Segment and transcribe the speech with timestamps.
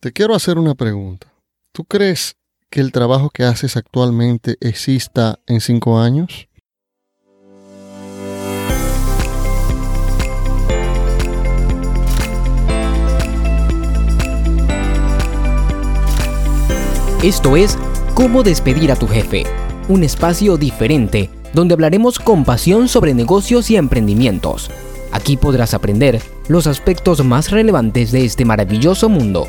[0.00, 1.26] Te quiero hacer una pregunta.
[1.72, 2.36] ¿Tú crees
[2.70, 6.48] que el trabajo que haces actualmente exista en cinco años?
[17.24, 17.76] Esto es
[18.14, 19.42] Cómo despedir a tu jefe,
[19.88, 24.70] un espacio diferente donde hablaremos con pasión sobre negocios y emprendimientos.
[25.10, 29.48] Aquí podrás aprender los aspectos más relevantes de este maravilloso mundo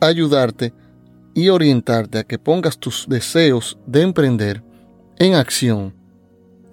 [0.00, 0.72] ayudarte
[1.34, 4.62] y orientarte a que pongas tus deseos de emprender
[5.18, 5.94] en acción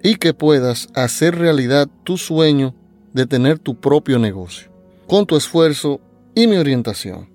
[0.02, 2.74] y que puedas hacer realidad tu sueño
[3.12, 4.70] de tener tu propio negocio,
[5.06, 6.00] con tu esfuerzo
[6.34, 7.28] y mi orientación.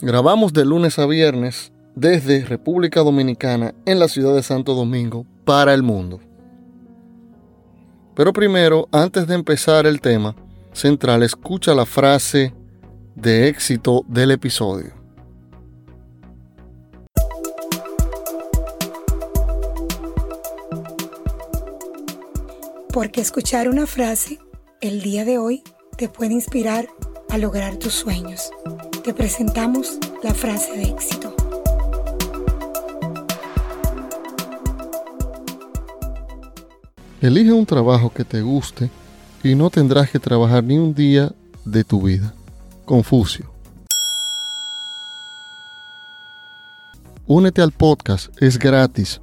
[0.00, 5.74] Grabamos de lunes a viernes desde República Dominicana en la ciudad de Santo Domingo para
[5.74, 6.20] el mundo.
[8.14, 10.34] Pero primero, antes de empezar el tema
[10.72, 12.54] central, escucha la frase
[13.20, 14.92] de éxito del episodio.
[22.92, 24.38] Porque escuchar una frase
[24.80, 25.62] el día de hoy
[25.96, 26.88] te puede inspirar
[27.28, 28.50] a lograr tus sueños.
[29.02, 31.34] Te presentamos la frase de éxito.
[37.20, 38.90] Elige un trabajo que te guste
[39.42, 41.32] y no tendrás que trabajar ni un día
[41.64, 42.32] de tu vida.
[42.88, 43.52] Confucio.
[47.26, 49.20] Únete al podcast, es gratis.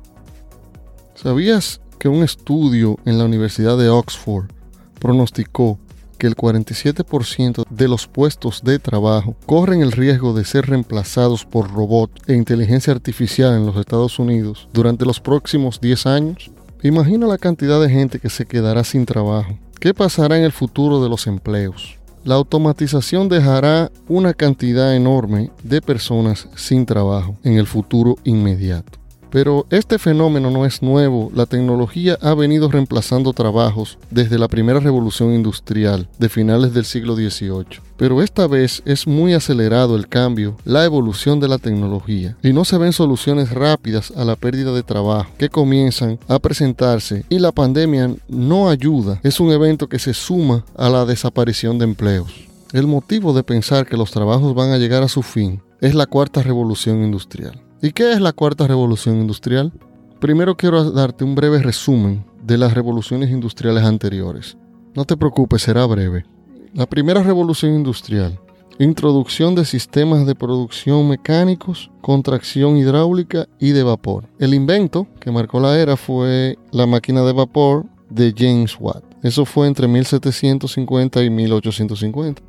[1.16, 4.51] ¿Sabías que un estudio en la Universidad de Oxford
[5.00, 5.79] pronosticó
[6.19, 11.72] que el 47% de los puestos de trabajo corren el riesgo de ser reemplazados por
[11.73, 16.51] robots e inteligencia artificial en los Estados Unidos durante los próximos 10 años?
[16.84, 19.57] Imagina la cantidad de gente que se quedará sin trabajo.
[19.79, 21.97] ¿Qué pasará en el futuro de los empleos?
[22.25, 29.04] La automatización dejará una cantidad enorme de personas sin trabajo en el futuro inmediato.
[29.35, 34.79] Pero este fenómeno no es nuevo, la tecnología ha venido reemplazando trabajos desde la primera
[34.79, 37.81] revolución industrial de finales del siglo XVIII.
[37.97, 42.63] Pero esta vez es muy acelerado el cambio, la evolución de la tecnología, y no
[42.63, 47.52] se ven soluciones rápidas a la pérdida de trabajo que comienzan a presentarse y la
[47.52, 52.31] pandemia no ayuda, es un evento que se suma a la desaparición de empleos.
[52.72, 56.06] El motivo de pensar que los trabajos van a llegar a su fin es la
[56.06, 57.66] cuarta revolución industrial.
[57.85, 59.72] ¿Y qué es la cuarta revolución industrial?
[60.19, 64.57] Primero quiero darte un breve resumen de las revoluciones industriales anteriores.
[64.96, 66.25] No te preocupes, será breve.
[66.73, 68.40] La primera revolución industrial,
[68.79, 74.28] introducción de sistemas de producción mecánicos, contracción hidráulica y de vapor.
[74.40, 79.03] El invento que marcó la era fue la máquina de vapor de James Watt.
[79.22, 82.41] Eso fue entre 1750 y 1850.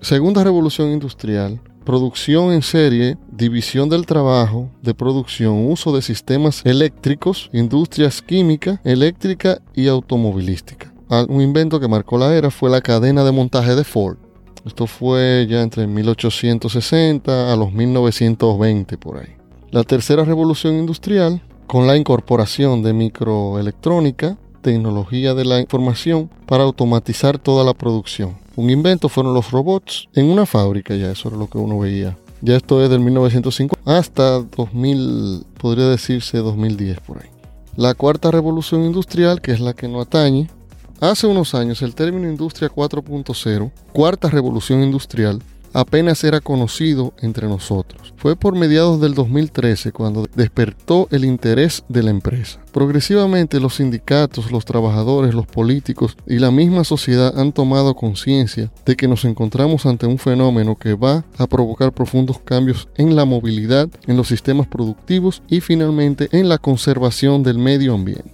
[0.00, 7.50] Segunda revolución industrial, producción en serie, división del trabajo, de producción, uso de sistemas eléctricos,
[7.52, 10.92] industrias química, eléctrica y automovilística.
[11.10, 14.16] Ah, un invento que marcó la era fue la cadena de montaje de Ford.
[14.64, 19.34] Esto fue ya entre 1860 a los 1920 por ahí.
[19.70, 27.38] La tercera revolución industrial, con la incorporación de microelectrónica, tecnología de la información para automatizar
[27.38, 28.36] toda la producción.
[28.56, 32.16] Un invento fueron los robots en una fábrica, ya eso era lo que uno veía.
[32.40, 37.28] Ya esto es del 1950 hasta 2000, podría decirse 2010 por ahí.
[37.76, 40.48] La cuarta revolución industrial, que es la que no atañe,
[41.00, 45.42] hace unos años el término industria 4.0, cuarta revolución industrial,
[45.74, 48.14] apenas era conocido entre nosotros.
[48.16, 52.60] Fue por mediados del 2013 cuando despertó el interés de la empresa.
[52.72, 58.96] Progresivamente los sindicatos, los trabajadores, los políticos y la misma sociedad han tomado conciencia de
[58.96, 63.88] que nos encontramos ante un fenómeno que va a provocar profundos cambios en la movilidad,
[64.06, 68.33] en los sistemas productivos y finalmente en la conservación del medio ambiente.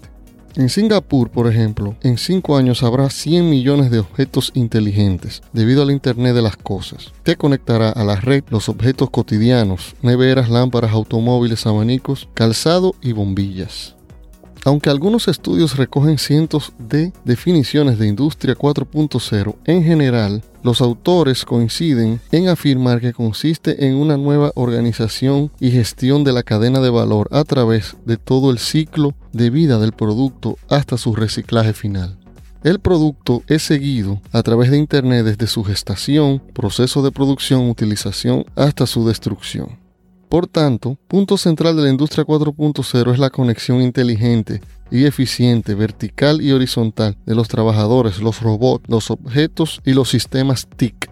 [0.56, 5.92] En Singapur, por ejemplo, en 5 años habrá 100 millones de objetos inteligentes debido al
[5.92, 7.12] Internet de las Cosas.
[7.22, 13.94] Te conectará a la red los objetos cotidianos, neveras, lámparas, automóviles, abanicos, calzado y bombillas.
[14.64, 22.20] Aunque algunos estudios recogen cientos de definiciones de Industria 4.0, en general, los autores coinciden
[22.30, 27.28] en afirmar que consiste en una nueva organización y gestión de la cadena de valor
[27.32, 32.18] a través de todo el ciclo de vida del producto hasta su reciclaje final.
[32.62, 38.44] El producto es seguido a través de Internet desde su gestación, proceso de producción, utilización
[38.54, 39.79] hasta su destrucción.
[40.30, 46.40] Por tanto, punto central de la industria 4.0 es la conexión inteligente y eficiente, vertical
[46.40, 51.10] y horizontal de los trabajadores, los robots, los objetos y los sistemas TIC.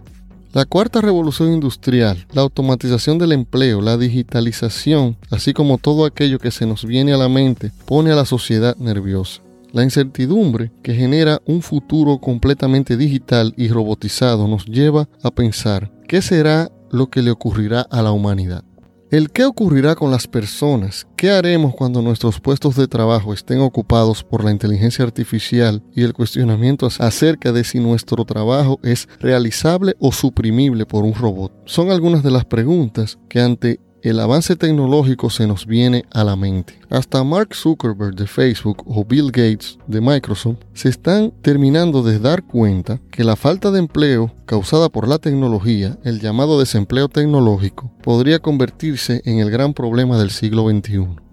[0.52, 6.52] La cuarta revolución industrial, la automatización del empleo, la digitalización, así como todo aquello que
[6.52, 9.42] se nos viene a la mente, pone a la sociedad nerviosa.
[9.72, 16.22] La incertidumbre que genera un futuro completamente digital y robotizado nos lleva a pensar qué
[16.22, 18.62] será lo que le ocurrirá a la humanidad.
[19.10, 24.22] El qué ocurrirá con las personas, qué haremos cuando nuestros puestos de trabajo estén ocupados
[24.22, 30.12] por la inteligencia artificial y el cuestionamiento acerca de si nuestro trabajo es realizable o
[30.12, 31.54] suprimible por un robot.
[31.64, 36.36] Son algunas de las preguntas que ante el avance tecnológico se nos viene a la
[36.36, 36.78] mente.
[36.90, 42.42] Hasta Mark Zuckerberg de Facebook o Bill Gates de Microsoft se están terminando de dar
[42.42, 48.38] cuenta que la falta de empleo causada por la tecnología, el llamado desempleo tecnológico, podría
[48.38, 51.27] convertirse en el gran problema del siglo XXI.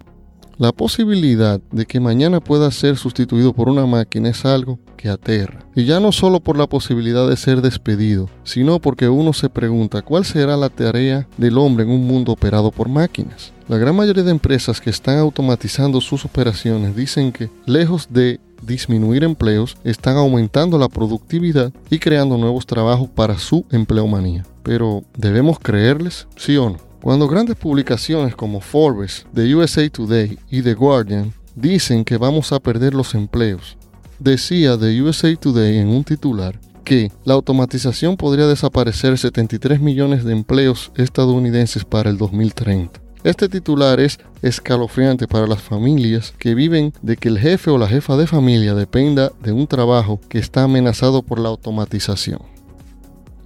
[0.57, 5.66] La posibilidad de que mañana pueda ser sustituido por una máquina es algo que aterra.
[5.75, 10.02] Y ya no solo por la posibilidad de ser despedido, sino porque uno se pregunta
[10.02, 13.52] cuál será la tarea del hombre en un mundo operado por máquinas.
[13.68, 19.25] La gran mayoría de empresas que están automatizando sus operaciones dicen que, lejos de disminuir
[19.25, 24.46] empleos, están aumentando la productividad y creando nuevos trabajos para su empleomanía.
[24.63, 26.28] Pero, ¿debemos creerles?
[26.38, 26.85] ¿Sí o no?
[27.06, 32.60] Cuando grandes publicaciones como Forbes, The USA Today y The Guardian dicen que vamos a
[32.60, 33.78] perder los empleos,
[34.18, 40.31] decía The USA Today en un titular que la automatización podría desaparecer 73 millones de
[40.31, 43.00] empleos estadounidenses para el 2030.
[43.24, 47.88] Este titular es escalofriante para las familias que viven de que el jefe o la
[47.88, 52.55] jefa de familia dependa de un trabajo que está amenazado por la automatización.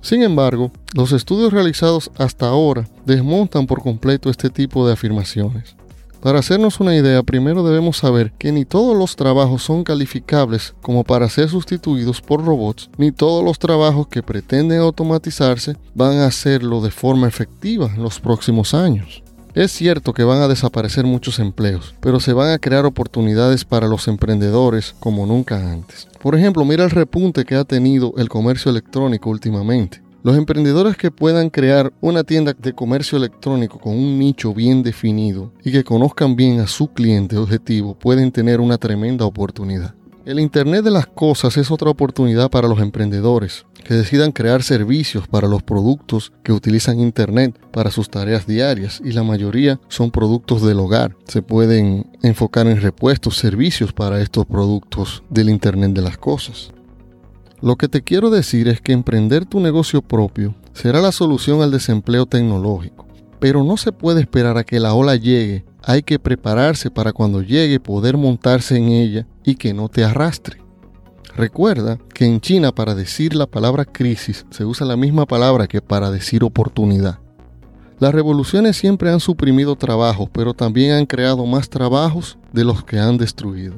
[0.01, 5.75] Sin embargo, los estudios realizados hasta ahora desmontan por completo este tipo de afirmaciones.
[6.21, 11.05] Para hacernos una idea, primero debemos saber que ni todos los trabajos son calificables como
[11.05, 16.81] para ser sustituidos por robots, ni todos los trabajos que pretenden automatizarse van a hacerlo
[16.81, 19.23] de forma efectiva en los próximos años.
[19.55, 23.87] Es cierto que van a desaparecer muchos empleos, pero se van a crear oportunidades para
[23.87, 26.07] los emprendedores como nunca antes.
[26.21, 30.03] Por ejemplo, mira el repunte que ha tenido el comercio electrónico últimamente.
[30.21, 35.51] Los emprendedores que puedan crear una tienda de comercio electrónico con un nicho bien definido
[35.63, 39.95] y que conozcan bien a su cliente objetivo pueden tener una tremenda oportunidad.
[40.29, 45.27] El Internet de las Cosas es otra oportunidad para los emprendedores que decidan crear servicios
[45.27, 50.61] para los productos que utilizan Internet para sus tareas diarias y la mayoría son productos
[50.61, 51.15] del hogar.
[51.25, 56.73] Se pueden enfocar en repuestos, servicios para estos productos del Internet de las Cosas.
[57.59, 61.71] Lo que te quiero decir es que emprender tu negocio propio será la solución al
[61.71, 63.07] desempleo tecnológico,
[63.39, 67.41] pero no se puede esperar a que la ola llegue hay que prepararse para cuando
[67.41, 70.61] llegue poder montarse en ella y que no te arrastre.
[71.35, 75.81] Recuerda que en China para decir la palabra crisis se usa la misma palabra que
[75.81, 77.19] para decir oportunidad.
[77.99, 82.97] Las revoluciones siempre han suprimido trabajos, pero también han creado más trabajos de los que
[82.97, 83.75] han destruido.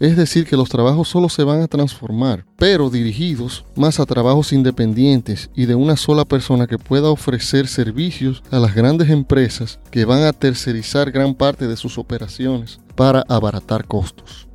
[0.00, 4.52] Es decir, que los trabajos solo se van a transformar, pero dirigidos más a trabajos
[4.52, 10.04] independientes y de una sola persona que pueda ofrecer servicios a las grandes empresas que
[10.04, 14.46] van a tercerizar gran parte de sus operaciones para abaratar costos.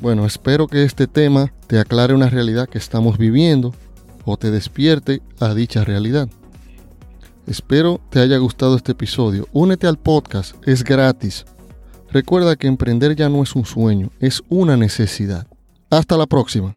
[0.00, 3.74] Bueno, espero que este tema te aclare una realidad que estamos viviendo
[4.24, 6.28] o te despierte a dicha realidad.
[7.46, 9.48] Espero te haya gustado este episodio.
[9.52, 11.44] Únete al podcast, es gratis.
[12.12, 15.46] Recuerda que emprender ya no es un sueño, es una necesidad.
[15.88, 16.76] Hasta la próxima.